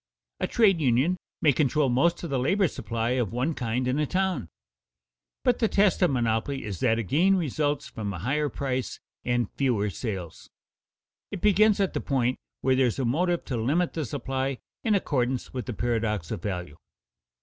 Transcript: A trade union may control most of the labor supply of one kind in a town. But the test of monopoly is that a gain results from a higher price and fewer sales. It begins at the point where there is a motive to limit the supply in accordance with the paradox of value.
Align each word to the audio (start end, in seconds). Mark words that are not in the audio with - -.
A 0.39 0.47
trade 0.47 0.81
union 0.81 1.15
may 1.43 1.53
control 1.53 1.87
most 1.87 2.23
of 2.23 2.31
the 2.31 2.39
labor 2.39 2.67
supply 2.67 3.11
of 3.11 3.31
one 3.31 3.53
kind 3.53 3.87
in 3.87 3.99
a 3.99 4.07
town. 4.07 4.49
But 5.43 5.59
the 5.59 5.67
test 5.67 6.01
of 6.01 6.09
monopoly 6.09 6.63
is 6.63 6.79
that 6.79 6.97
a 6.97 7.03
gain 7.03 7.35
results 7.35 7.87
from 7.87 8.11
a 8.11 8.17
higher 8.17 8.49
price 8.49 8.99
and 9.23 9.47
fewer 9.57 9.91
sales. 9.91 10.49
It 11.29 11.39
begins 11.39 11.79
at 11.79 11.93
the 11.93 12.01
point 12.01 12.39
where 12.61 12.75
there 12.75 12.87
is 12.87 12.97
a 12.97 13.05
motive 13.05 13.45
to 13.45 13.57
limit 13.57 13.93
the 13.93 14.03
supply 14.05 14.57
in 14.83 14.95
accordance 14.95 15.53
with 15.53 15.67
the 15.67 15.73
paradox 15.73 16.31
of 16.31 16.41
value. 16.41 16.77